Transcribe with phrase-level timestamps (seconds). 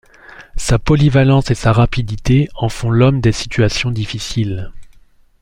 [0.57, 4.71] Sa polyvalence et sa rapidité en font l'homme des situations difficiles.